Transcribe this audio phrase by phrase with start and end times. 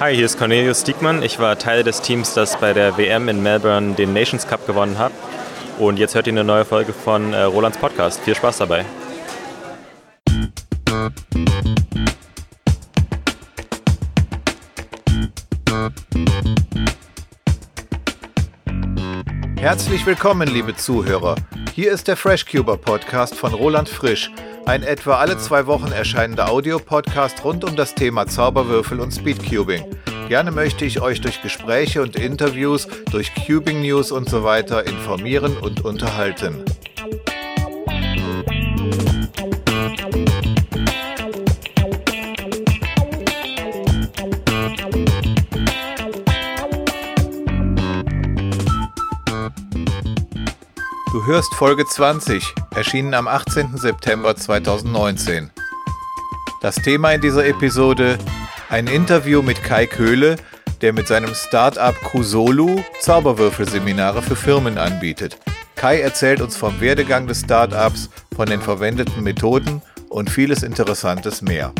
[0.00, 1.22] Hi, hier ist Cornelius Stiegmann.
[1.22, 4.98] Ich war Teil des Teams, das bei der WM in Melbourne den Nations Cup gewonnen
[4.98, 5.12] hat.
[5.78, 8.20] Und jetzt hört ihr eine neue Folge von äh, Rolands Podcast.
[8.20, 8.84] Viel Spaß dabei.
[19.56, 21.36] Herzlich willkommen, liebe Zuhörer.
[21.72, 24.30] Hier ist der FreshCuber Podcast von Roland Frisch,
[24.66, 29.84] ein etwa alle zwei Wochen erscheinender Audiopodcast rund um das Thema Zauberwürfel und Speedcubing.
[30.28, 35.56] Gerne möchte ich euch durch Gespräche und Interviews, durch Cubing News und so weiter informieren
[35.58, 36.64] und unterhalten.
[51.24, 53.78] Du hörst Folge 20, erschienen am 18.
[53.78, 55.50] September 2019.
[56.60, 58.18] Das Thema in dieser Episode
[58.68, 60.36] ein Interview mit Kai Köhle,
[60.82, 65.38] der mit seinem Startup Kusolu Zauberwürfelseminare für Firmen anbietet.
[65.76, 69.80] Kai erzählt uns vom Werdegang des Startups, von den verwendeten Methoden
[70.10, 71.72] und vieles Interessantes mehr.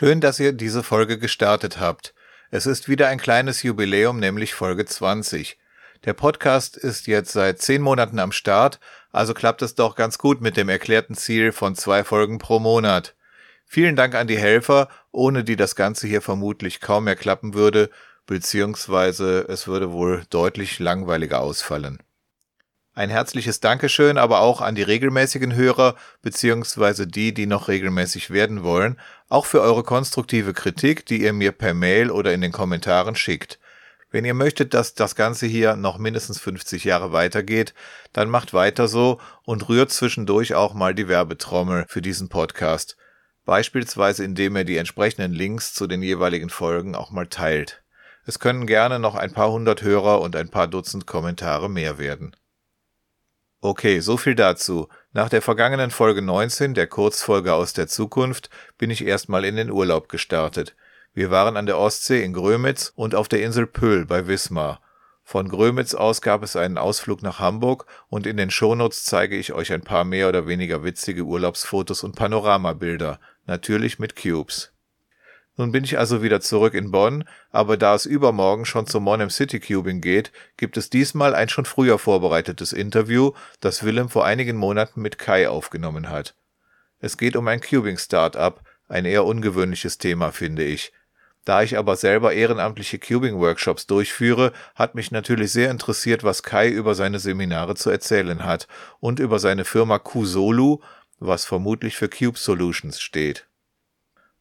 [0.00, 2.14] Schön, dass ihr diese Folge gestartet habt.
[2.52, 5.58] Es ist wieder ein kleines Jubiläum, nämlich Folge 20.
[6.04, 8.78] Der Podcast ist jetzt seit zehn Monaten am Start,
[9.10, 13.16] also klappt es doch ganz gut mit dem erklärten Ziel von zwei Folgen pro Monat.
[13.66, 17.90] Vielen Dank an die Helfer, ohne die das Ganze hier vermutlich kaum mehr klappen würde,
[18.24, 21.98] beziehungsweise es würde wohl deutlich langweiliger ausfallen.
[22.98, 28.64] Ein herzliches Dankeschön aber auch an die regelmäßigen Hörer beziehungsweise die, die noch regelmäßig werden
[28.64, 33.14] wollen, auch für eure konstruktive Kritik, die ihr mir per Mail oder in den Kommentaren
[33.14, 33.60] schickt.
[34.10, 37.72] Wenn ihr möchtet, dass das Ganze hier noch mindestens 50 Jahre weitergeht,
[38.12, 42.96] dann macht weiter so und rührt zwischendurch auch mal die Werbetrommel für diesen Podcast.
[43.44, 47.80] Beispielsweise indem ihr die entsprechenden Links zu den jeweiligen Folgen auch mal teilt.
[48.26, 52.34] Es können gerne noch ein paar hundert Hörer und ein paar Dutzend Kommentare mehr werden.
[53.60, 54.88] Okay, so viel dazu.
[55.12, 59.72] Nach der vergangenen Folge 19, der Kurzfolge aus der Zukunft, bin ich erstmal in den
[59.72, 60.76] Urlaub gestartet.
[61.12, 64.80] Wir waren an der Ostsee in Grömitz und auf der Insel Pöhl bei Wismar.
[65.24, 69.52] Von Grömitz aus gab es einen Ausflug nach Hamburg und in den Shownotes zeige ich
[69.52, 74.72] euch ein paar mehr oder weniger witzige Urlaubsfotos und Panoramabilder, natürlich mit Cubes.
[75.58, 79.28] Nun bin ich also wieder zurück in Bonn, aber da es übermorgen schon zum Monem
[79.28, 84.56] City Cubing geht, gibt es diesmal ein schon früher vorbereitetes Interview, das Willem vor einigen
[84.56, 86.36] Monaten mit Kai aufgenommen hat.
[87.00, 90.92] Es geht um ein Cubing-Startup, ein eher ungewöhnliches Thema, finde ich.
[91.44, 96.94] Da ich aber selber ehrenamtliche Cubing-Workshops durchführe, hat mich natürlich sehr interessiert, was Kai über
[96.94, 98.68] seine Seminare zu erzählen hat
[99.00, 100.78] und über seine Firma Kusolu,
[101.18, 103.47] was vermutlich für Cube Solutions steht.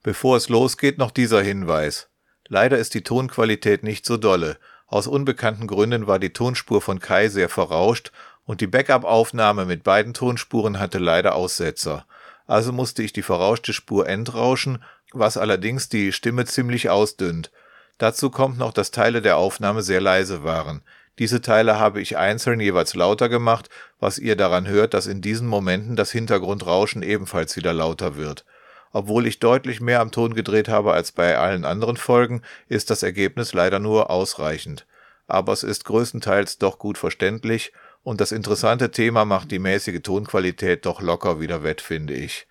[0.03, 2.09] Bevor es losgeht, noch dieser Hinweis.
[2.47, 4.57] Leider ist die Tonqualität nicht so dolle.
[4.87, 8.11] Aus unbekannten Gründen war die Tonspur von Kai sehr verrauscht
[8.45, 12.05] und die Backup-Aufnahme mit beiden Tonspuren hatte leider Aussetzer.
[12.45, 14.81] Also musste ich die verrauschte Spur entrauschen,
[15.11, 17.51] was allerdings die Stimme ziemlich ausdünnt.
[17.97, 20.81] Dazu kommt noch, dass Teile der Aufnahme sehr leise waren.
[21.19, 23.69] Diese Teile habe ich einzeln jeweils lauter gemacht,
[23.99, 28.45] was ihr daran hört, dass in diesen Momenten das Hintergrundrauschen ebenfalls wieder lauter wird.
[28.91, 33.03] Obwohl ich deutlich mehr am Ton gedreht habe als bei allen anderen Folgen, ist das
[33.03, 34.85] Ergebnis leider nur ausreichend.
[35.27, 40.85] Aber es ist größtenteils doch gut verständlich und das interessante Thema macht die mäßige Tonqualität
[40.85, 42.47] doch locker wieder wett, finde ich.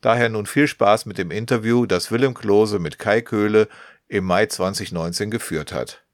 [0.00, 3.68] Daher nun viel Spaß mit dem Interview, das Willem Klose mit Kai Köhle
[4.08, 6.04] im Mai 2019 geführt hat.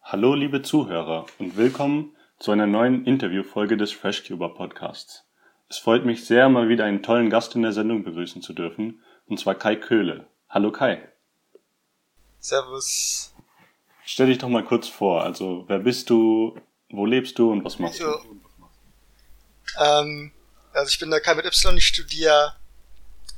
[0.00, 5.24] Hallo liebe Zuhörer und willkommen zu einer neuen Interviewfolge des FreshCuber Podcasts.
[5.72, 9.02] Es freut mich sehr, mal wieder einen tollen Gast in der Sendung begrüßen zu dürfen,
[9.24, 10.28] und zwar Kai Köhle.
[10.50, 11.10] Hallo Kai.
[12.40, 13.32] Servus.
[14.04, 15.22] Stell dich doch mal kurz vor.
[15.22, 16.60] Also, wer bist du,
[16.90, 18.04] wo lebst du und was machst du?
[19.80, 20.32] Ähm,
[20.74, 22.54] also ich bin der Kai mit Y, ich studiere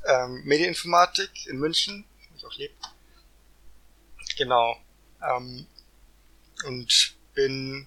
[0.04, 2.75] ähm, Medieninformatik in München, wo ich auch lebe.
[4.36, 4.76] Genau.
[5.22, 5.69] Ähm,
[6.66, 7.86] und bin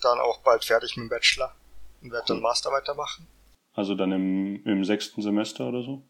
[0.00, 1.54] dann auch bald fertig mit dem Bachelor
[2.00, 3.28] und werde dann Master weitermachen.
[3.74, 6.02] Also dann im, im sechsten Semester oder so?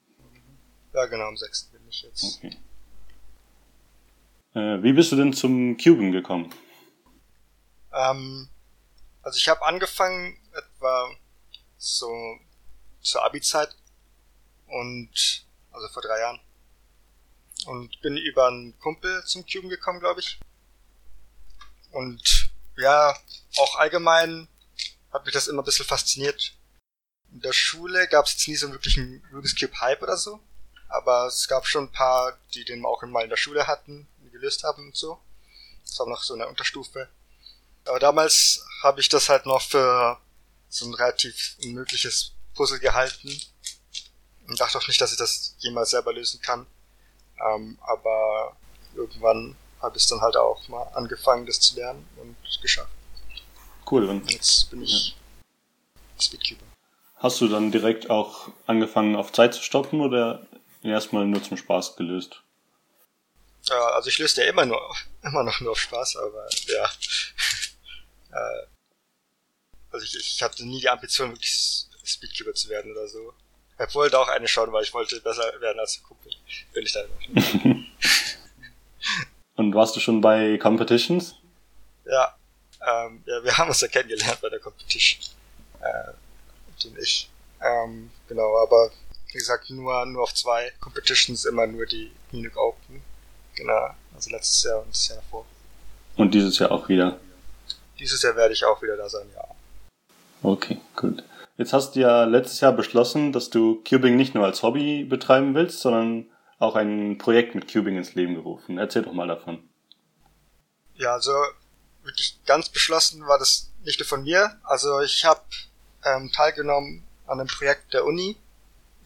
[0.92, 2.38] Ja, genau, im sechsten bin ich jetzt.
[2.38, 2.56] Okay.
[4.54, 6.52] Äh, wie bist du denn zum Cuben gekommen?
[7.92, 8.48] Ähm,
[9.22, 11.10] also ich habe angefangen etwa
[11.78, 12.10] so
[13.00, 13.74] zur Abi-Zeit
[14.66, 16.40] und also vor drei Jahren.
[17.66, 20.38] und bin über einen Kumpel zum Cuben gekommen, glaube ich.
[21.92, 23.14] Und ja,
[23.58, 24.48] auch allgemein
[25.12, 26.54] hat mich das immer ein bisschen fasziniert.
[27.32, 30.40] In der Schule gab es jetzt nie so wirklich einen Rubik's Cube Hype oder so,
[30.88, 34.06] aber es gab schon ein paar, die den auch mal in der Schule hatten,
[34.42, 35.18] gelöst haben und so.
[35.84, 37.08] Das war noch so eine Unterstufe.
[37.84, 40.18] Aber damals habe ich das halt noch für
[40.68, 43.40] so ein relativ unmögliches Puzzle gehalten
[44.48, 46.66] und dachte auch nicht, dass ich das jemals selber lösen kann.
[47.48, 48.56] Ähm, aber
[48.94, 52.92] irgendwann habe ich dann halt auch mal angefangen, das zu lernen und geschafft.
[53.90, 54.08] Cool.
[54.08, 56.22] Und jetzt bin ich ja.
[56.22, 56.71] Speedcuber.
[57.22, 60.44] Hast du dann direkt auch angefangen auf Zeit zu stoppen oder
[60.82, 62.42] erstmal nur zum Spaß gelöst?
[63.62, 64.80] Ja, also ich löste ja immer nur,
[65.22, 66.84] immer noch nur auf Spaß, aber ja.
[68.32, 68.66] äh,
[69.92, 73.32] also ich, ich hatte nie die Ambition, wirklich Speedcuber zu werden oder so.
[73.78, 76.32] Ich wollte auch eine schauen, weil ich wollte besser werden als der Kumpel.
[76.72, 77.04] Bin ich da.
[79.54, 81.36] Und warst du schon bei Competitions?
[82.04, 82.36] Ja,
[82.84, 85.20] ähm, ja, wir haben uns ja kennengelernt bei der Competition.
[85.80, 86.14] Äh,
[86.86, 87.30] und ich.
[87.60, 88.90] Ähm, genau, aber
[89.28, 93.02] wie gesagt, nur, nur auf zwei Competitions, immer nur die Munich Open.
[93.54, 95.46] Genau, also letztes Jahr und das Jahr davor.
[96.16, 97.18] Und dieses Jahr auch wieder?
[97.98, 99.44] Dieses Jahr werde ich auch wieder da sein, ja.
[100.42, 101.22] Okay, gut.
[101.56, 105.54] Jetzt hast du ja letztes Jahr beschlossen, dass du Cubing nicht nur als Hobby betreiben
[105.54, 106.26] willst, sondern
[106.58, 108.78] auch ein Projekt mit Cubing ins Leben gerufen.
[108.78, 109.68] Erzähl doch mal davon.
[110.94, 111.32] Ja, also
[112.02, 114.58] wirklich ganz beschlossen war das nicht nur von mir.
[114.64, 115.42] Also ich habe
[116.04, 118.36] ähm, teilgenommen an einem Projekt der Uni.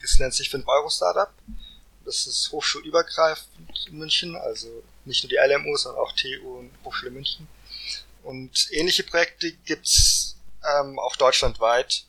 [0.00, 1.30] Das nennt sich 5-Euro-Startup.
[2.04, 7.10] Das ist hochschulübergreifend in München, also nicht nur die LMU, sondern auch TU und Hochschule
[7.10, 7.48] München.
[8.22, 12.04] Und ähnliche Projekte gibt's ähm, auch deutschlandweit.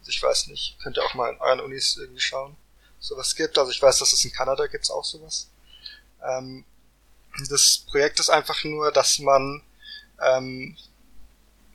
[0.00, 2.56] Also ich weiß nicht, könnt ihr auch mal in euren Unis irgendwie schauen,
[2.98, 3.58] sowas gibt.
[3.58, 5.48] Also ich weiß, dass es in Kanada gibt's auch sowas.
[6.22, 6.64] Ähm,
[7.48, 9.62] das Projekt ist einfach nur, dass man
[10.20, 10.76] ähm,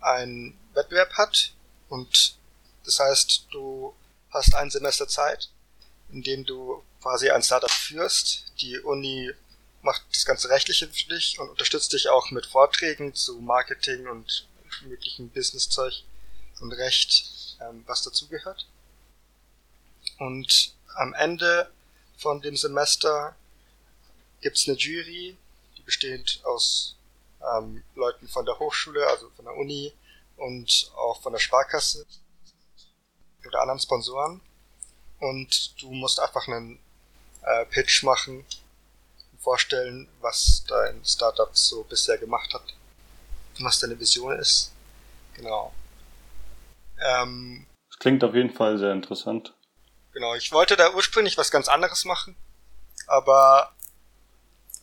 [0.02, 1.54] einen Wettbewerb hat
[1.90, 2.38] und
[2.86, 3.96] das heißt, du
[4.30, 5.50] hast ein Semester Zeit,
[6.12, 8.46] in dem du quasi ein Startup führst.
[8.62, 9.32] Die Uni
[9.82, 14.48] macht das ganze Rechtliche für dich und unterstützt dich auch mit Vorträgen zu Marketing und
[14.84, 15.94] möglichen Businesszeug
[16.60, 18.68] und Recht, ähm, was dazugehört.
[20.20, 21.70] Und am Ende
[22.18, 23.36] von dem Semester
[24.42, 25.38] gibt's eine Jury,
[25.78, 26.96] die besteht aus
[27.42, 29.94] ähm, Leuten von der Hochschule, also von der Uni
[30.38, 32.06] und auch von der Sparkasse
[33.48, 34.42] oder anderen Sponsoren.
[35.20, 36.80] Und du musst einfach einen
[37.42, 38.46] äh, Pitch machen
[39.32, 42.74] und vorstellen, was dein Startup so bisher gemacht hat
[43.58, 44.72] und was deine Vision ist.
[45.36, 45.74] Genau.
[47.02, 49.54] Ähm, das klingt auf jeden Fall sehr interessant.
[50.14, 52.36] Genau, ich wollte da ursprünglich was ganz anderes machen,
[53.08, 53.74] aber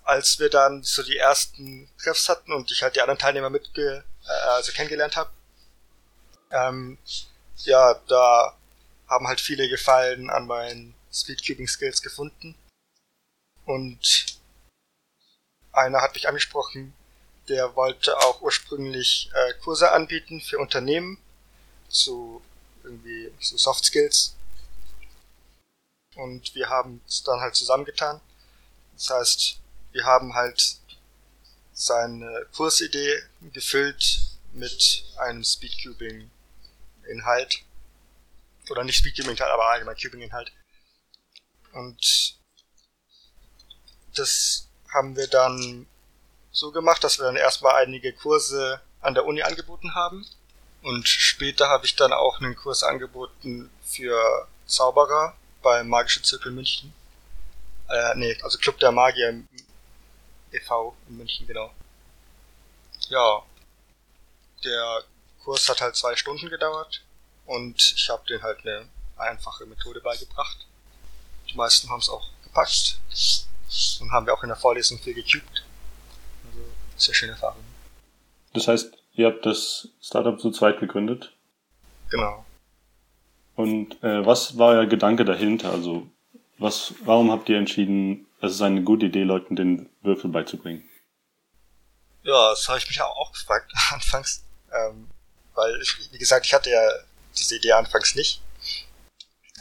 [0.05, 4.05] als wir dann so die ersten Treffs hatten und ich halt die anderen Teilnehmer mitge
[4.27, 5.31] äh, also kennengelernt habe,
[6.51, 6.99] ähm,
[7.65, 8.57] ja, da
[9.09, 12.55] haben halt viele Gefallen an meinen Speedcubing Skills gefunden.
[13.65, 14.39] Und
[15.73, 16.95] einer hat mich angesprochen,
[17.49, 21.19] der wollte auch ursprünglich äh, Kurse anbieten für Unternehmen
[21.89, 22.43] zu
[22.85, 24.35] irgendwie so Soft Skills.
[26.15, 28.21] Und wir haben es dann halt zusammengetan.
[28.95, 29.61] Das heißt,
[29.93, 30.79] wir haben halt
[31.73, 33.23] seine Kursidee
[33.53, 34.21] gefüllt
[34.53, 35.43] mit einem
[37.13, 37.63] Speedcubing-Inhalt.
[38.71, 40.53] Oder nicht Speedcubing-Inhalt, aber allgemein Cubing-Inhalt.
[41.73, 42.37] Und
[44.15, 45.87] das haben wir dann
[46.51, 50.27] so gemacht, dass wir dann erstmal einige Kurse an der Uni angeboten haben.
[50.83, 56.93] Und später habe ich dann auch einen Kurs angeboten für Zauberer beim Magischen Zirkel München.
[57.89, 59.43] Äh, nee, also Club der Magier
[60.53, 60.97] e.V.
[61.09, 61.73] in München, genau.
[63.09, 63.43] Ja,
[64.65, 65.05] der
[65.45, 67.03] Kurs hat halt zwei Stunden gedauert
[67.47, 70.67] und ich habe denen halt eine einfache Methode beigebracht.
[71.51, 73.01] Die meisten haben es auch gepackt
[74.01, 75.65] und haben wir auch in der Vorlesung viel gecubed.
[76.47, 76.61] Also
[76.97, 77.65] sehr schöne Erfahrung.
[78.53, 81.33] Das heißt, ihr habt das Startup zu zweit gegründet?
[82.11, 82.45] Genau.
[83.57, 85.71] Und äh, was war euer Gedanke dahinter?
[85.71, 86.09] Also
[86.59, 90.89] was, warum habt ihr entschieden, es ist eine gute Idee, Leuten den Würfel beizubringen?
[92.23, 94.45] Ja, das habe ich mich auch gefragt anfangs.
[94.73, 95.09] Ähm,
[95.55, 95.81] weil,
[96.13, 96.91] wie gesagt, ich hatte ja
[97.37, 98.41] diese Idee anfangs nicht.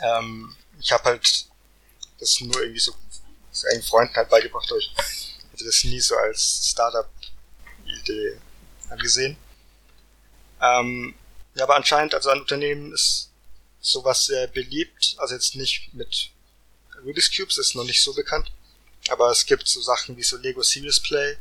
[0.02, 1.46] Ähm, ich habe halt
[2.20, 2.94] das nur irgendwie so
[3.72, 4.94] engen Freunden halt beigebracht, aber ich
[5.52, 8.40] hätte das nie so als Startup-Idee
[8.90, 9.38] angesehen.
[10.62, 11.16] Ähm,
[11.56, 13.30] ja, aber anscheinend, also ein Unternehmen ist
[13.80, 16.30] sowas sehr beliebt, also jetzt nicht mit
[17.04, 18.52] Rubik's Cubes, ist noch nicht so bekannt,
[19.10, 21.38] aber es gibt so Sachen wie so Lego Serious Play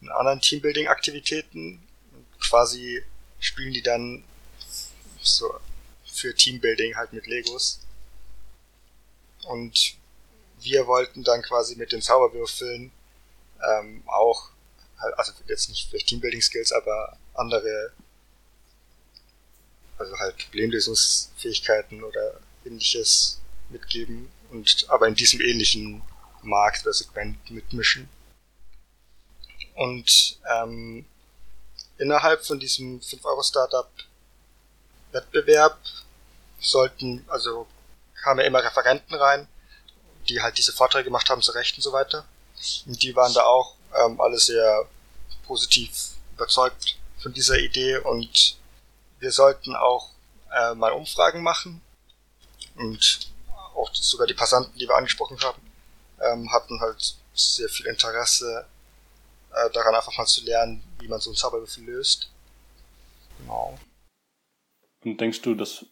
[0.00, 1.82] und anderen Teambuilding-Aktivitäten.
[2.40, 3.02] Quasi
[3.38, 4.24] spielen die dann
[5.20, 5.52] so
[6.04, 7.80] für Teambuilding halt mit Legos.
[9.44, 9.96] Und
[10.60, 12.90] wir wollten dann quasi mit den Zauberwürfeln
[13.62, 14.50] ähm, auch,
[14.98, 17.92] halt, also jetzt nicht vielleicht Teambuilding-Skills, aber andere,
[19.98, 26.02] also halt Problemlösungsfähigkeiten oder ähnliches mitgeben und aber in diesem ähnlichen
[26.42, 28.08] Markt oder Segment mitmischen.
[29.74, 31.04] Und ähm,
[31.98, 35.78] innerhalb von diesem 5-Euro-Startup-Wettbewerb
[36.60, 37.66] sollten, also
[38.22, 39.48] kamen immer Referenten rein,
[40.28, 42.24] die halt diese Vorträge gemacht haben zu Recht und so weiter.
[42.86, 44.88] Und die waren da auch ähm, alle sehr
[45.46, 48.56] positiv überzeugt von dieser Idee und
[49.18, 50.10] wir sollten auch
[50.52, 51.80] äh, mal Umfragen machen
[52.76, 53.30] und
[53.74, 55.60] auch sogar die Passanten, die wir angesprochen haben,
[56.20, 58.66] ähm, hatten halt sehr viel Interesse
[59.56, 62.30] äh, daran, einfach mal zu lernen, wie man so einen Zauberwürfel löst.
[63.38, 63.78] Genau.
[65.04, 65.86] Und denkst du, dass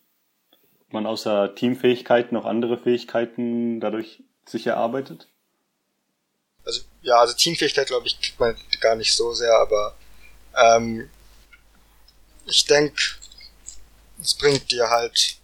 [0.90, 5.28] man außer Teamfähigkeiten noch andere Fähigkeiten dadurch sich erarbeitet?
[6.64, 9.96] Also ja, also Teamfähigkeit glaube ich kriegt man gar nicht so sehr, aber
[10.56, 11.10] ähm,
[12.46, 13.00] ich denke,
[14.20, 15.38] es bringt dir halt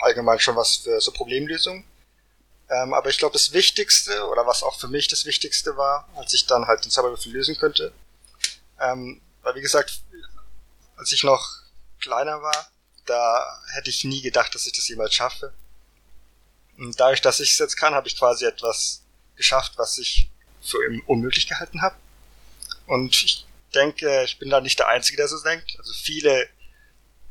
[0.00, 1.84] allgemein schon was für so Problemlösung.
[2.70, 6.32] Ähm, aber ich glaube, das Wichtigste, oder was auch für mich das Wichtigste war, als
[6.32, 7.92] ich dann halt den Zauberwürfel lösen könnte,
[8.80, 10.00] ähm, weil wie gesagt,
[10.96, 11.46] als ich noch
[12.00, 12.70] kleiner war,
[13.06, 15.52] da hätte ich nie gedacht, dass ich das jemals schaffe.
[16.78, 19.02] Und dadurch, dass ich es jetzt kann, habe ich quasi etwas
[19.36, 20.30] geschafft, was ich
[20.62, 21.96] für unmöglich gehalten habe.
[22.86, 25.76] Und ich denke, ich bin da nicht der Einzige, der so denkt.
[25.78, 26.48] Also viele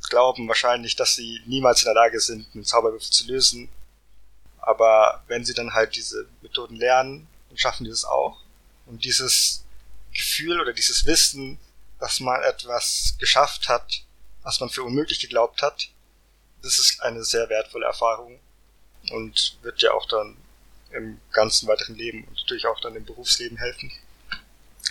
[0.10, 3.70] glauben wahrscheinlich, dass sie niemals in der Lage sind, einen Zauberwürfel zu lösen.
[4.64, 8.40] Aber wenn sie dann halt diese Methoden lernen, dann schaffen die das auch.
[8.86, 9.66] Und dieses
[10.14, 11.60] Gefühl oder dieses Wissen,
[12.00, 14.04] dass man etwas geschafft hat,
[14.42, 15.90] was man für unmöglich geglaubt hat,
[16.62, 18.40] das ist eine sehr wertvolle Erfahrung
[19.12, 20.38] und wird ja auch dann
[20.92, 23.92] im ganzen weiteren Leben und natürlich auch dann im Berufsleben helfen,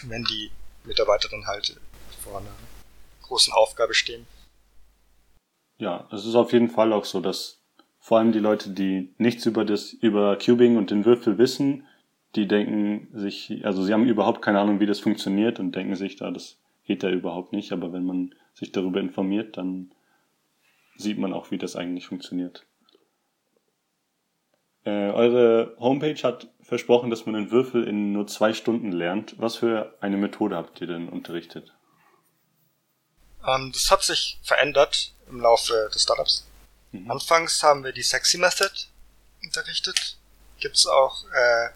[0.02, 0.50] wenn die
[0.84, 1.80] Mitarbeiter dann halt
[2.22, 2.54] vor einer
[3.22, 4.26] großen Aufgabe stehen.
[5.78, 7.61] Ja, es ist auf jeden Fall auch so, dass
[8.02, 11.86] vor allem die Leute, die nichts über das, über Cubing und den Würfel wissen,
[12.34, 16.16] die denken sich, also sie haben überhaupt keine Ahnung, wie das funktioniert und denken sich
[16.16, 19.92] da, das geht ja überhaupt nicht, aber wenn man sich darüber informiert, dann
[20.96, 22.66] sieht man auch, wie das eigentlich funktioniert.
[24.84, 29.36] Äh, eure Homepage hat versprochen, dass man den Würfel in nur zwei Stunden lernt.
[29.38, 31.72] Was für eine Methode habt ihr denn unterrichtet?
[33.46, 36.48] Ähm, das hat sich verändert im Laufe des Startups.
[36.92, 37.10] Mhm.
[37.10, 38.70] Anfangs haben wir die Sexy Method
[39.42, 40.16] unterrichtet.
[40.60, 41.68] Gibt's auch äh,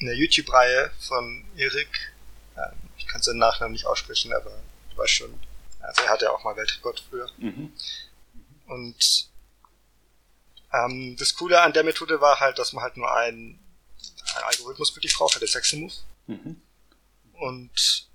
[0.00, 2.12] eine YouTube-Reihe von Erik.
[2.56, 4.50] Ähm, ich kann seinen Nachnamen nicht aussprechen, aber
[4.90, 5.40] du weißt schon.
[5.80, 7.30] Also er hatte auch mal Weltrekord früher.
[7.38, 7.72] Mhm.
[8.66, 9.28] Und
[10.72, 13.58] ähm, das Coole an der Methode war halt, dass man halt nur einen,
[14.34, 15.94] einen Algorithmus wirklich braucht, der Sexy Move.
[16.26, 16.60] Mhm.
[17.34, 18.08] Und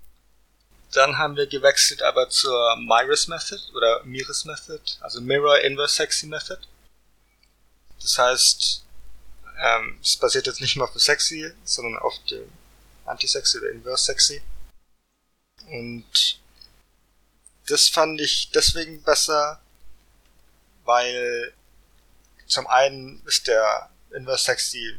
[0.92, 6.26] dann haben wir gewechselt aber zur Myris Method oder Miris Method, also Mirror Inverse Sexy
[6.26, 6.60] Method.
[8.00, 8.84] Das heißt,
[9.58, 12.50] ähm, es basiert jetzt nicht nur auf dem Sexy, sondern auf dem
[13.04, 14.42] Anti-Sexy oder Inverse Sexy.
[15.66, 16.40] Und
[17.68, 19.60] das fand ich deswegen besser,
[20.84, 21.52] weil
[22.46, 24.96] zum einen ist der Inverse Sexy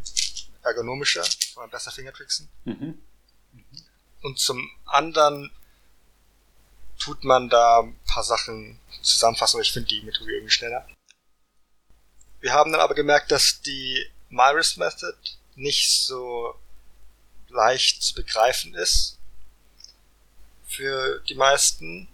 [0.64, 2.48] ergonomischer, kann man besser Fingertricksen.
[2.64, 3.02] Mhm.
[4.22, 5.52] Und zum anderen
[7.02, 10.88] tut man da ein paar Sachen zusammenfassen, aber ich finde die Methode irgendwie schneller.
[12.40, 15.18] Wir haben dann aber gemerkt, dass die Myris Method
[15.56, 16.54] nicht so
[17.50, 19.18] leicht zu begreifen ist
[20.66, 22.08] für die meisten.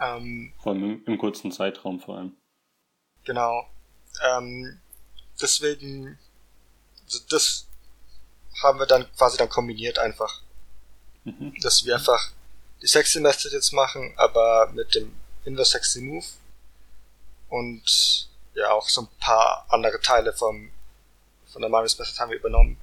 [0.00, 2.36] Ähm, vor allem im, im kurzen Zeitraum vor allem.
[3.24, 3.68] Genau.
[4.24, 4.80] Ähm,
[5.40, 6.18] deswegen,
[7.04, 7.66] also das
[8.62, 10.42] haben wir dann quasi dann kombiniert einfach.
[11.24, 11.54] Mhm.
[11.60, 12.32] Dass wir einfach
[12.82, 16.26] die Sexy Method jetzt machen, aber mit dem Inverse Sexy Move
[17.48, 20.70] und ja auch so ein paar andere Teile vom
[21.52, 22.78] von der Marius Method haben wir übernommen.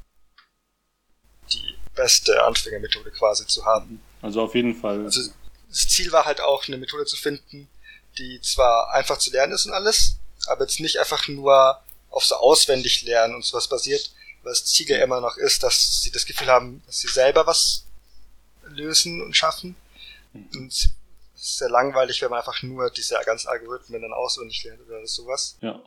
[1.54, 4.02] Die beste Anfängermethode quasi zu haben.
[4.22, 5.04] Also auf jeden Fall.
[5.06, 5.32] Also
[5.70, 7.70] das Ziel war halt auch eine Methode zu finden,
[8.18, 12.36] die zwar einfach zu lernen ist und alles, aber jetzt nicht einfach nur auf so
[12.36, 14.12] auswendig lernen und sowas basiert,
[14.42, 17.46] weil das Ziel ja immer noch ist, dass sie das Gefühl haben, dass sie selber
[17.46, 17.86] was
[18.64, 19.76] lösen und schaffen
[20.56, 20.90] und es
[21.36, 25.58] ist sehr langweilig, wenn man einfach nur diese ganzen Algorithmen dann auswendig lernt oder sowas.
[25.62, 25.82] Ja.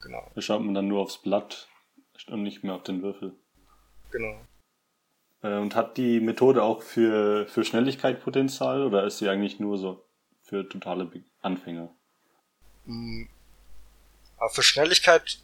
[0.00, 0.30] Genau.
[0.34, 1.68] Da schaut man dann nur aufs Blatt
[2.26, 3.34] und nicht mehr auf den Würfel.
[4.10, 4.40] Genau.
[5.42, 9.78] Äh, und hat die Methode auch für, für Schnelligkeit Potenzial oder ist sie eigentlich nur
[9.78, 10.04] so
[10.42, 11.88] für totale Anfänger?
[12.86, 13.28] Hm,
[14.38, 15.38] aber für Schnelligkeit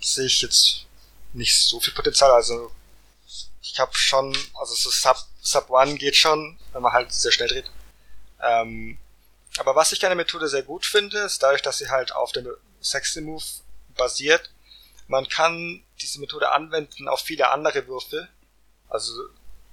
[0.00, 0.86] sehe ich jetzt
[1.32, 2.32] nicht so viel Potenzial.
[2.32, 2.70] Also
[3.62, 7.48] ich habe schon, also so Sub, Sub One geht schon, wenn man halt sehr schnell
[7.48, 7.70] dreht.
[8.40, 8.98] Ähm,
[9.58, 12.32] aber was ich an der Methode sehr gut finde, ist dadurch, dass sie halt auf
[12.32, 12.48] dem
[12.80, 13.44] Sexy Move
[13.96, 14.50] basiert,
[15.06, 18.28] man kann diese Methode anwenden auf viele andere Würfel.
[18.88, 19.12] Also,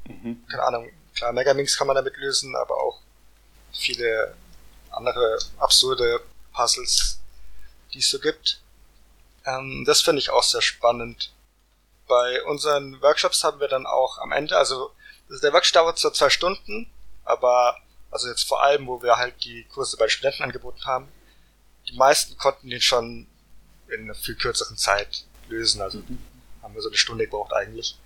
[0.05, 0.45] mhm.
[0.47, 2.99] keine Ahnung, klar, Megaminx kann man damit lösen, aber auch
[3.73, 4.35] viele
[4.91, 6.21] andere absurde
[6.53, 7.19] Puzzles,
[7.93, 8.61] die es so gibt.
[9.45, 11.31] Ähm, das finde ich auch sehr spannend.
[12.09, 14.91] Bei unseren Workshops haben wir dann auch am Ende, also
[15.29, 16.91] der Workshop dauert so zwei Stunden,
[17.23, 17.77] aber
[18.11, 21.07] also jetzt vor allem, wo wir halt die Kurse bei Studenten angeboten haben,
[21.87, 23.27] die meisten konnten den schon
[23.87, 25.81] in einer viel kürzeren Zeit lösen.
[25.81, 26.01] Also
[26.61, 27.97] haben wir so eine Stunde gebraucht eigentlich.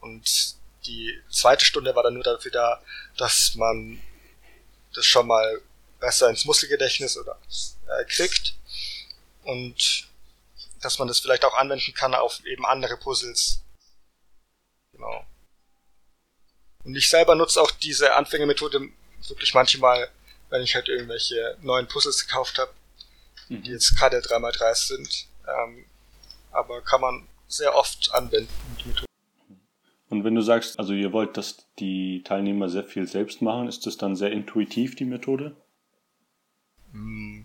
[0.00, 2.82] Und die zweite Stunde war dann nur dafür da,
[3.16, 4.00] dass man
[4.94, 5.60] das schon mal
[6.00, 7.38] besser ins Muskelgedächtnis oder
[7.88, 8.54] äh, kriegt
[9.44, 10.07] und
[10.80, 13.62] dass man das vielleicht auch anwenden kann auf eben andere Puzzles.
[14.92, 15.24] Genau.
[16.84, 18.88] Und ich selber nutze auch diese Anfängermethode
[19.28, 20.08] wirklich manchmal,
[20.48, 22.72] wenn ich halt irgendwelche neuen Puzzles gekauft habe,
[23.48, 23.62] mhm.
[23.62, 25.26] die jetzt gerade 3x3 sind.
[25.46, 25.84] Ähm,
[26.50, 28.48] aber kann man sehr oft anwenden.
[30.10, 33.86] Und wenn du sagst, also ihr wollt, dass die Teilnehmer sehr viel selbst machen, ist
[33.86, 35.54] das dann sehr intuitiv, die Methode?
[36.92, 37.44] Hm,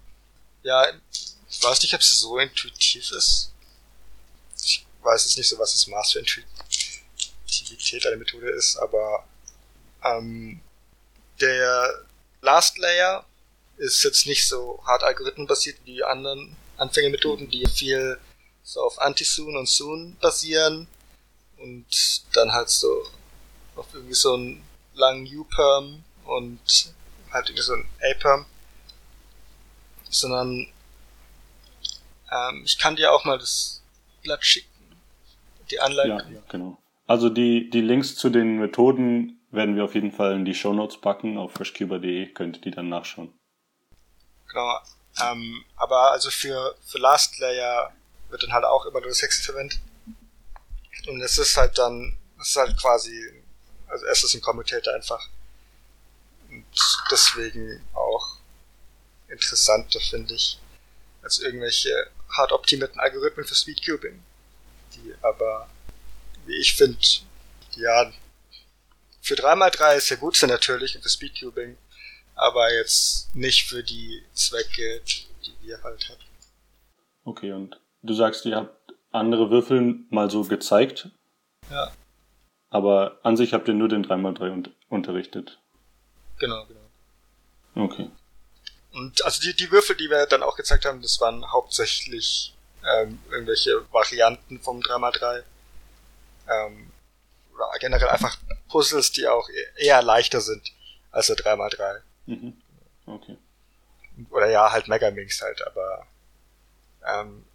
[0.64, 0.86] ja,
[1.64, 3.54] ich weiß nicht, ob es so intuitiv ist.
[4.62, 9.26] Ich weiß jetzt nicht so, was das Maß für Intuitivität einer Methode ist, aber
[10.04, 10.60] ähm,
[11.40, 12.04] der
[12.42, 13.26] Last Layer
[13.78, 18.20] ist jetzt nicht so hart algorithmenbasiert wie die anderen Anfängermethoden, die viel
[18.62, 20.86] so auf Anti-Soon und Soon basieren
[21.60, 21.86] und
[22.34, 23.08] dann halt so
[23.78, 24.62] auf irgendwie so einen
[24.96, 26.94] langen U-Perm und
[27.32, 28.46] halt irgendwie so ein A-Perm.
[30.10, 30.68] Sondern
[32.34, 33.84] ähm, ich kann dir auch mal das
[34.24, 34.70] Blatt schicken.
[35.70, 36.34] Die Anleitung.
[36.34, 36.78] Ja, genau.
[37.06, 40.74] Also die, die Links zu den Methoden werden wir auf jeden Fall in die Show
[40.74, 41.38] Notes packen.
[41.38, 43.34] Auf freshcuber.de könnt ihr die dann nachschauen.
[44.48, 44.80] Genau.
[45.22, 47.94] Ähm, aber also für, für Last Layer
[48.30, 49.80] wird dann halt auch immer nur das Hex verwendet.
[51.08, 53.44] Und es ist halt dann, es ist halt quasi,
[53.88, 55.28] also es ist ein Commutator einfach.
[56.50, 56.66] Und
[57.12, 58.38] deswegen auch
[59.28, 60.60] interessanter, finde ich,
[61.24, 61.90] als irgendwelche
[62.30, 64.22] hart optimierten Algorithmen für Speedcubing.
[64.96, 65.70] Die aber,
[66.46, 66.98] wie ich finde,
[67.76, 68.12] ja,
[69.22, 71.78] für 3x3 ist ja gut sind natürlich und für Speedcubing,
[72.36, 75.02] aber jetzt nicht für die Zwecke,
[75.46, 76.20] die wir halt haben.
[77.26, 81.10] Okay, und du sagst, ihr habt andere Würfel mal so gezeigt.
[81.70, 81.92] Ja.
[82.70, 85.60] Aber an sich habt ihr nur den 3x3 un unterrichtet.
[86.40, 87.86] Genau, genau.
[87.86, 88.10] Okay.
[88.94, 92.54] Und also die, die Würfel, die wir dann auch gezeigt haben, das waren hauptsächlich
[92.86, 95.44] ähm, irgendwelche Varianten vom 3x3.
[96.50, 96.92] Ähm,
[97.56, 98.38] oder generell einfach
[98.70, 100.72] Puzzles, die auch e-, eher leichter sind
[101.12, 102.02] als der 3x3.
[102.28, 102.62] Mhm.
[103.06, 103.38] Okay.
[104.30, 106.06] Oder ja, halt Megaminx halt, aber
[107.06, 107.46] ähm,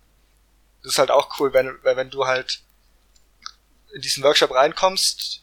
[0.83, 2.63] das ist halt auch cool, wenn, wenn du halt
[3.95, 5.43] in diesen Workshop reinkommst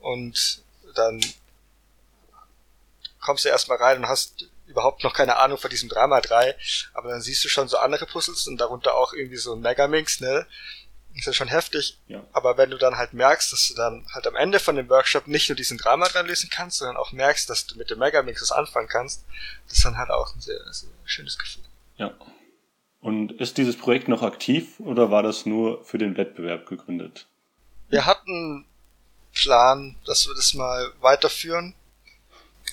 [0.00, 0.62] und
[0.94, 1.20] dann
[3.20, 6.54] kommst du erstmal rein und hast überhaupt noch keine Ahnung von diesem 3x3,
[6.92, 10.20] aber dann siehst du schon so andere Puzzles und darunter auch irgendwie so ein Megaminx,
[10.20, 10.46] ne?
[11.14, 11.98] ist ja schon heftig.
[12.08, 12.22] Ja.
[12.32, 15.26] Aber wenn du dann halt merkst, dass du dann halt am Ende von dem Workshop
[15.28, 18.52] nicht nur diesen 3x3 lösen kannst, sondern auch merkst, dass du mit dem Megamix was
[18.52, 19.24] anfangen kannst,
[19.66, 21.62] das ist dann halt auch ein sehr, sehr schönes Gefühl.
[21.96, 22.12] Ja.
[23.00, 27.26] Und ist dieses Projekt noch aktiv oder war das nur für den Wettbewerb gegründet?
[27.88, 28.66] Wir hatten
[29.32, 31.74] Plan, dass wir das mal weiterführen.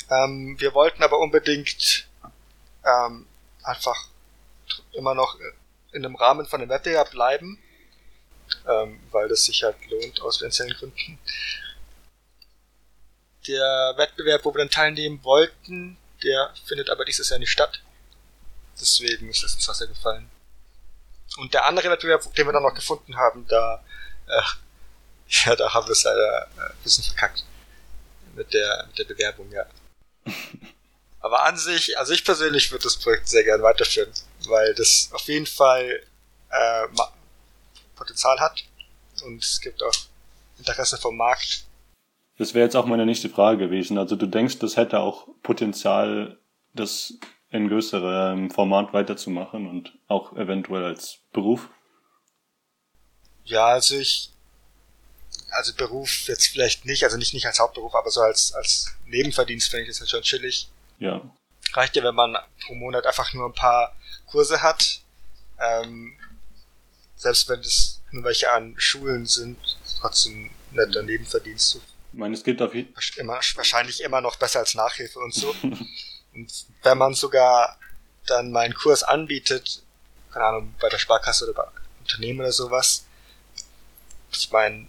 [0.10, 2.08] Ähm, wir wollten aber unbedingt
[2.86, 3.28] ähm,
[3.64, 4.08] einfach
[4.92, 5.38] immer noch
[5.92, 7.60] in dem Rahmen von dem Wettbewerb bleiben,
[8.68, 11.20] ähm, weil das sich halt lohnt aus finanziellen Gründen.
[13.48, 17.82] Der Wettbewerb, wo wir dann teilnehmen wollten, der findet aber dieses Jahr nicht statt.
[18.80, 20.30] Deswegen ist das ins Wasser gefallen.
[21.38, 23.84] Und der andere Wettbewerb, den wir dann noch gefunden haben, da,
[24.28, 24.42] äh,
[25.46, 27.44] ja, da haben wir es leider äh, ein bisschen verkackt.
[28.36, 29.66] Mit der, mit der Bewerbung, ja.
[31.20, 34.12] Aber an sich, also ich persönlich würde das Projekt sehr gern weiterführen,
[34.48, 36.04] weil das auf jeden Fall
[36.50, 36.88] äh,
[37.96, 38.64] Potenzial hat
[39.24, 39.96] und es gibt auch
[40.58, 41.66] Interesse vom Markt.
[42.38, 43.98] Das wäre jetzt auch meine nächste Frage gewesen.
[43.98, 46.38] Also du denkst, das hätte auch Potenzial,
[46.74, 47.14] das
[47.54, 51.70] in größerem Format weiterzumachen und auch eventuell als Beruf?
[53.46, 54.33] Ja, also ich
[55.54, 59.70] also Beruf jetzt vielleicht nicht, also nicht, nicht als Hauptberuf, aber so als, als Nebenverdienst
[59.70, 60.70] finde ich das halt schon chillig.
[61.00, 61.22] Ja.
[61.74, 65.02] Reicht ja, wenn man pro Monat einfach nur ein paar Kurse hat.
[65.60, 66.18] Ähm,
[67.16, 69.58] selbst wenn es nur welche an Schulen sind,
[70.00, 71.76] trotzdem netter Nebenverdienst.
[71.76, 71.82] Ich
[72.20, 75.50] meine, es gibt auf jeden immer, wahrscheinlich immer noch besser als Nachhilfe und so.
[76.34, 77.78] und wenn man sogar
[78.26, 79.84] dann meinen Kurs anbietet,
[80.32, 81.64] keine Ahnung, bei der Sparkasse oder bei
[82.02, 83.06] Unternehmen oder sowas,
[84.32, 84.88] ich meine,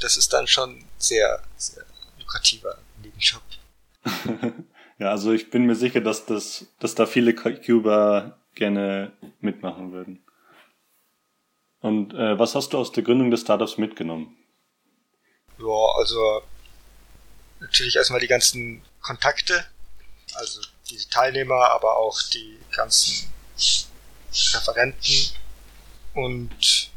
[0.00, 1.84] das ist dann schon sehr, sehr
[2.18, 3.42] lukrativer Nebenjob.
[4.98, 10.24] ja, also ich bin mir sicher, dass das, dass da viele Cuba gerne mitmachen würden.
[11.80, 14.36] Und äh, was hast du aus der Gründung des Startups mitgenommen?
[15.58, 16.42] Ja, also
[17.60, 19.64] natürlich erstmal die ganzen Kontakte,
[20.34, 23.30] also die Teilnehmer, aber auch die ganzen
[24.54, 25.30] Referenten
[26.14, 26.90] und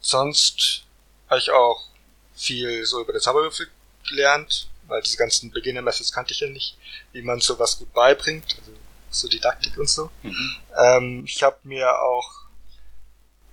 [0.00, 0.84] sonst
[1.32, 1.82] habe ich auch
[2.34, 3.66] viel so über den Zauberwürfel
[4.06, 6.76] gelernt, weil diese ganzen Beginner-Methods kannte ich ja nicht,
[7.12, 8.72] wie man sowas gut beibringt, also
[9.10, 10.10] so Didaktik und so.
[10.22, 10.56] Mhm.
[10.76, 12.30] Ähm, ich habe mir auch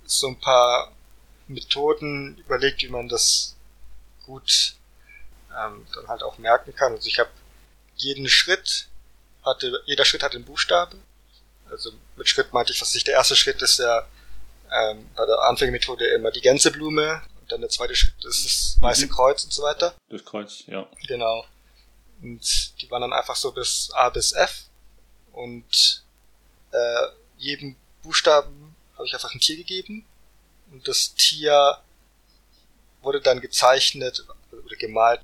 [0.04, 0.92] so ein paar
[1.48, 3.56] Methoden überlegt, wie man das
[4.26, 4.74] gut
[5.50, 6.92] ähm, dann halt auch merken kann.
[6.92, 7.30] Also ich habe
[7.96, 8.88] jeden Schritt
[9.42, 10.98] hatte, jeder Schritt hat einen Buchstabe.
[11.70, 14.06] Also mit Schritt meinte ich, was nicht der erste Schritt ist ja
[14.70, 19.10] ähm, bei der Anfängermethode immer die Gänseblume dann der zweite Schritt ist das weiße mhm.
[19.10, 19.94] Kreuz und so weiter.
[20.08, 20.86] Das Kreuz, ja.
[21.06, 21.44] Genau.
[22.22, 24.64] Und die waren dann einfach so bis A bis F.
[25.32, 26.04] Und
[26.72, 27.06] äh,
[27.38, 30.04] jedem Buchstaben habe ich einfach ein Tier gegeben.
[30.70, 31.78] Und das Tier
[33.02, 35.20] wurde dann gezeichnet oder gemalt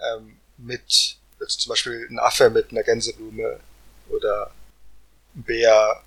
[0.00, 3.60] ähm, mit jetzt zum Beispiel ein Affe mit einer Gänseblume
[4.08, 4.50] oder
[5.36, 6.02] ein Bär,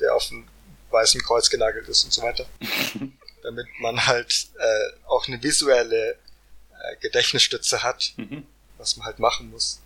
[0.00, 0.46] der auf dem
[0.90, 2.44] weißen Kreuz genagelt ist und so weiter.
[3.42, 8.46] damit man halt äh, auch eine visuelle äh, Gedächtnisstütze hat, mhm.
[8.78, 9.80] was man halt machen muss.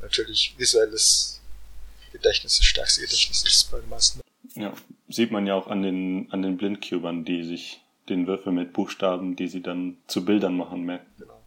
[0.00, 1.40] Natürlich visuelles
[2.12, 4.20] Gedächtnis das stärkste Gedächtnis ist bei den meisten.
[4.54, 4.72] Ja,
[5.08, 9.36] sieht man ja auch an den, an den Blindcubern, die sich den Würfel mit Buchstaben,
[9.36, 11.06] die sie dann zu Bildern machen, merken.
[11.18, 11.42] Genau.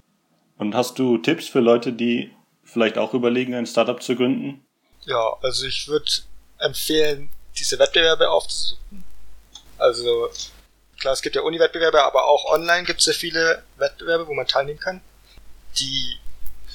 [0.57, 2.31] Und hast du Tipps für Leute, die
[2.63, 4.63] vielleicht auch überlegen, ein Startup zu gründen?
[5.05, 6.05] Ja, also ich würde
[6.59, 9.03] empfehlen, diese Wettbewerbe aufzusuchen.
[9.77, 10.29] Also
[11.01, 14.47] klar, es gibt ja Uni-Wettbewerbe, aber auch online gibt es ja viele Wettbewerbe, wo man
[14.47, 15.01] teilnehmen kann.
[15.77, 16.17] Die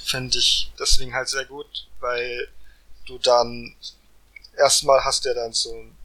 [0.03, 2.49] finde ich deswegen halt sehr gut, weil
[3.05, 3.75] du dann
[4.57, 5.95] erstmal hast ja dann so einen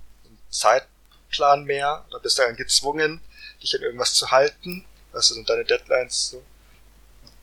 [0.51, 3.21] Zeitplan mehr, da bist du dann gezwungen,
[3.63, 6.45] dich an irgendwas zu halten, was sind deine Deadlines so,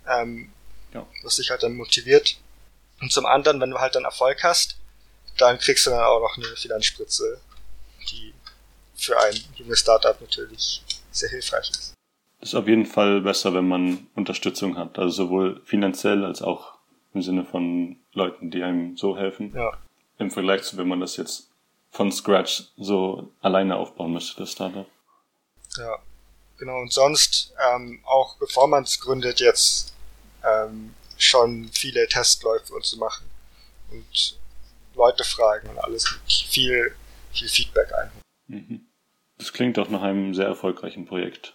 [0.08, 0.54] ähm,
[0.94, 1.06] ja.
[1.24, 2.38] was dich halt dann motiviert.
[3.02, 4.78] Und zum anderen, wenn du halt dann Erfolg hast,
[5.38, 7.40] dann kriegst du dann auch noch eine Finanzspritze,
[8.12, 8.34] die
[9.00, 11.94] für ein junges Startup natürlich sehr hilfreich ist.
[12.40, 16.80] Das ist auf jeden Fall besser, wenn man Unterstützung hat, also sowohl finanziell als auch
[17.14, 19.54] im Sinne von Leuten, die einem so helfen.
[19.54, 19.72] Ja.
[20.18, 21.50] Im Vergleich zu, wenn man das jetzt
[21.92, 24.88] von Scratch so alleine aufbauen müsste, das Startup.
[25.78, 25.98] Ja,
[26.58, 26.80] genau.
[26.80, 29.94] Und sonst, ähm, auch bevor man es gründet, jetzt
[30.44, 33.30] ähm, schon viele Testläufe und zu so machen
[33.92, 34.38] und
[34.96, 36.96] Leute fragen und alles viel,
[37.32, 38.24] viel Feedback einholen.
[38.48, 38.89] Mhm.
[39.40, 41.54] Das klingt doch nach einem sehr erfolgreichen Projekt.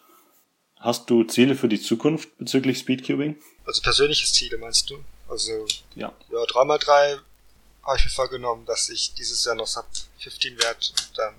[0.80, 3.36] Hast du Ziele für die Zukunft bezüglich Speedcubing?
[3.64, 5.04] Also persönliche Ziele meinst du?
[5.28, 7.18] Also ja, ja 3x3
[7.82, 9.86] habe ich mir vorgenommen, dass ich dieses Jahr noch Sub
[10.18, 11.34] 15 werde und dann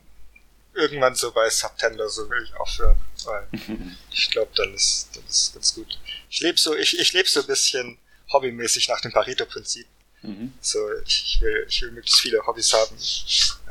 [0.73, 3.47] irgendwann so bei Sub 10 oder so will ich aufhören, weil
[4.11, 5.99] ich glaube, dann ist dann ist ganz gut.
[6.29, 7.97] Ich lebe so ich, ich lebe so ein bisschen
[8.31, 9.87] hobbymäßig nach dem Pareto-Prinzip.
[10.21, 10.53] Mhm.
[10.61, 12.97] So ich, ich will ich will möglichst viele Hobbys haben.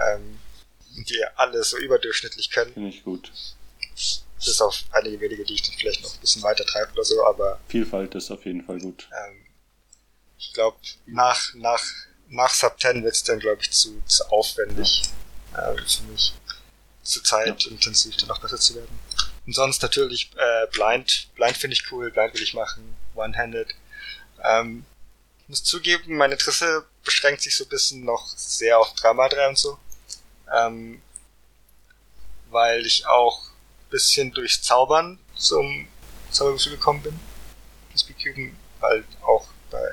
[0.08, 0.38] Ähm,
[1.02, 2.72] die alle so überdurchschnittlich können.
[2.72, 3.32] Finde ich gut.
[4.44, 7.24] Bis auf einige wenige, die ich dann vielleicht noch ein bisschen weiter treibe oder so,
[7.24, 7.60] aber.
[7.68, 9.08] Vielfalt ist auf jeden Fall gut.
[9.10, 9.46] Ähm,
[10.38, 10.76] ich glaube,
[11.06, 11.82] nach, nach,
[12.28, 15.02] nach Sub 10 wird es dann, glaube ich, zu, zu aufwendig
[15.52, 15.72] ja.
[15.72, 16.34] äh, für mich.
[17.02, 18.20] Zu zeitintensiv, ja.
[18.20, 18.98] dann noch besser zu werden.
[19.46, 21.28] Und sonst natürlich äh, Blind.
[21.34, 22.96] Blind finde ich cool, Blind will ich machen.
[23.14, 23.74] One-Handed.
[24.42, 24.84] Ähm,
[25.46, 29.78] muss zugeben, mein Interesse beschränkt sich so ein bisschen noch sehr auf 3x3 und so
[30.52, 31.02] ähm,
[32.50, 33.42] weil ich auch
[33.90, 35.88] bisschen durchs Zaubern zum
[36.32, 37.20] Zauberwürfel gekommen bin.
[37.92, 39.46] Das Speedcuben, weil auch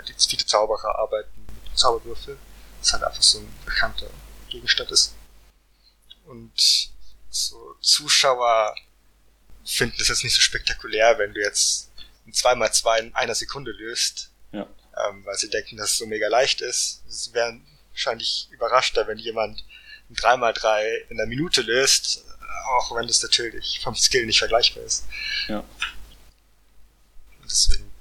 [0.08, 2.38] die viele Zauberer arbeiten mit Zauberwürfel,
[2.80, 4.10] das halt einfach so ein bekannter
[4.50, 5.16] Gegenstand ist.
[6.26, 6.52] Und
[7.30, 8.76] so Zuschauer
[9.66, 11.92] finden das jetzt nicht so spektakulär, wenn du jetzt
[12.26, 14.32] ein 2x2 in einer Sekunde löst.
[14.52, 14.68] Ja.
[15.08, 17.02] Ähm, weil sie denken, dass es so mega leicht ist.
[17.08, 19.64] Sie wären wahrscheinlich überraschter, wenn jemand
[20.16, 22.26] 3x3 in einer Minute löst,
[22.70, 25.08] auch wenn das natürlich vom Skill nicht vergleichbar ist.
[25.48, 25.64] Ja.
[27.44, 27.92] deswegen.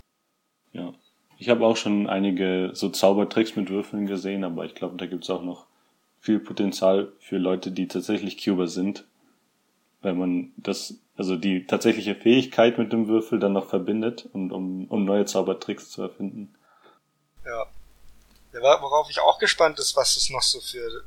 [0.73, 0.95] Ja.
[1.39, 5.25] Ich habe auch schon einige so Zaubertricks mit Würfeln gesehen, aber ich glaube, da gibt
[5.25, 5.67] es auch noch
[6.21, 9.05] viel Potenzial für Leute, die tatsächlich Cuber sind,
[10.03, 14.87] weil man das, also die tatsächliche Fähigkeit mit dem Würfel dann noch verbindet und um,
[14.89, 16.55] um neue Zaubertricks zu erfinden.
[17.45, 17.67] Ja.
[18.53, 18.83] ja.
[18.83, 21.05] Worauf ich auch gespannt ist, was es noch so für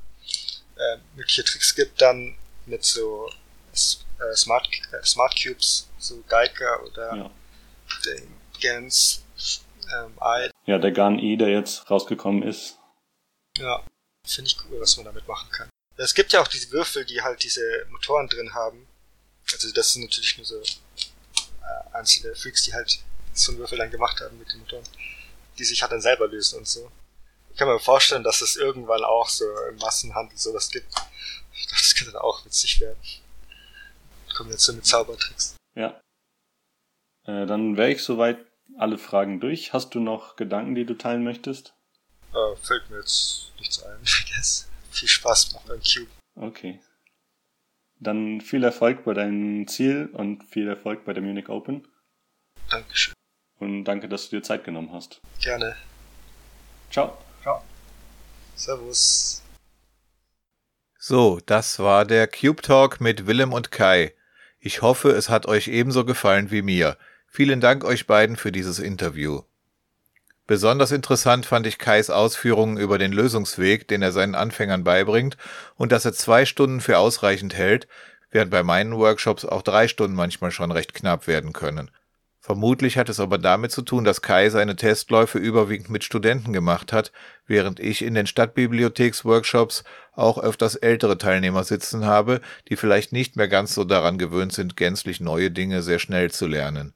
[0.95, 3.29] äh, mögliche Tricks gibt, dann mit so
[3.71, 7.31] äh, Smart, äh, Smart Cubes, so Geiger oder Ja.
[8.05, 9.23] den Gans
[9.93, 10.49] ähm, Eye.
[10.65, 12.77] Ja, der Gun E, der jetzt rausgekommen ist.
[13.57, 13.83] Ja,
[14.25, 15.69] finde ich cool, was man damit machen kann.
[15.97, 18.87] Es gibt ja auch diese Würfel, die halt diese Motoren drin haben.
[19.51, 22.99] Also das sind natürlich nur so äh, einzelne Freaks, die halt
[23.33, 24.83] so einen Würfel dann gemacht haben mit den Motoren,
[25.57, 26.89] die sich halt dann selber lösen und so.
[27.53, 30.87] Ich kann mir vorstellen, dass es irgendwann auch so im Massenhandel sowas gibt.
[31.53, 32.97] Ich glaube, das könnte dann auch witzig werden.
[34.35, 35.55] Kombination mit Zaubertricks.
[35.75, 36.01] Ja.
[37.25, 38.39] Äh, dann wäre ich soweit
[38.79, 39.71] alle Fragen durch.
[39.71, 41.75] Hast du noch Gedanken, die du teilen möchtest?
[42.33, 43.99] Äh, fällt mir jetzt nichts ein.
[44.03, 44.67] Vergiss.
[44.89, 46.09] Viel Spaß macht beim Cube.
[46.35, 46.81] Okay.
[47.99, 51.87] Dann viel Erfolg bei deinem Ziel und viel Erfolg bei der Munich Open.
[52.71, 53.13] Dankeschön.
[53.59, 55.21] Und danke, dass du dir Zeit genommen hast.
[55.39, 55.75] Gerne.
[56.89, 57.15] Ciao.
[58.55, 59.41] Servus.
[60.97, 64.13] So, das war der Cube Talk mit Willem und Kai.
[64.59, 66.97] Ich hoffe, es hat euch ebenso gefallen wie mir.
[67.27, 69.41] Vielen Dank euch beiden für dieses Interview.
[70.47, 75.35] Besonders interessant fand ich Kais Ausführungen über den Lösungsweg, den er seinen Anfängern beibringt
[75.75, 77.87] und dass er zwei Stunden für ausreichend hält,
[78.31, 81.91] während bei meinen Workshops auch drei Stunden manchmal schon recht knapp werden können.
[82.45, 86.91] Vermutlich hat es aber damit zu tun, dass Kai seine Testläufe überwiegend mit Studenten gemacht
[86.91, 87.13] hat,
[87.47, 93.47] während ich in den Stadtbibliotheks-Workshops auch öfters ältere Teilnehmer sitzen habe, die vielleicht nicht mehr
[93.47, 96.93] ganz so daran gewöhnt sind, gänzlich neue Dinge sehr schnell zu lernen.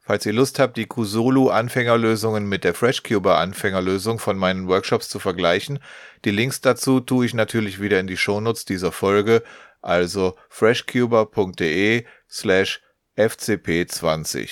[0.00, 5.80] Falls ihr Lust habt, die Kusulu-Anfängerlösungen mit der FreshCuber-Anfängerlösung von meinen Workshops zu vergleichen,
[6.24, 9.42] die Links dazu tue ich natürlich wieder in die Shownotes dieser Folge,
[9.82, 12.80] also freshcuber.de slash
[13.16, 14.50] FCP20.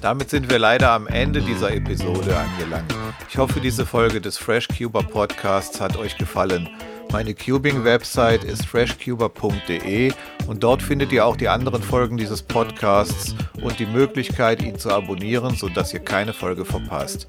[0.00, 2.92] Damit sind wir leider am Ende dieser Episode angelangt.
[3.28, 6.68] Ich hoffe, diese Folge des FreshCuber Podcasts hat euch gefallen.
[7.12, 10.12] Meine Cubing-Website ist freshcuber.de
[10.48, 14.90] und dort findet ihr auch die anderen Folgen dieses Podcasts und die Möglichkeit, ihn zu
[14.90, 17.28] abonnieren, sodass ihr keine Folge verpasst.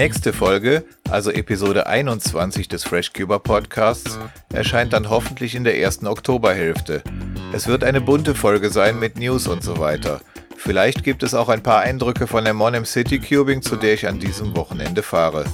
[0.00, 4.18] nächste Folge, also Episode 21 des FreshCuber Podcasts,
[4.50, 7.02] erscheint dann hoffentlich in der ersten Oktoberhälfte.
[7.52, 10.22] Es wird eine bunte Folge sein mit News und so weiter.
[10.56, 14.08] Vielleicht gibt es auch ein paar Eindrücke von der Monem City Cubing, zu der ich
[14.08, 15.44] an diesem Wochenende fahre.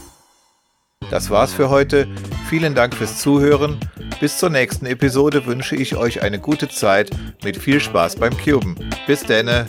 [1.11, 2.07] Das war's für heute.
[2.49, 3.81] Vielen Dank fürs Zuhören.
[4.21, 7.11] Bis zur nächsten Episode wünsche ich euch eine gute Zeit
[7.43, 8.77] mit viel Spaß beim Cuben.
[9.09, 9.67] Bis denne.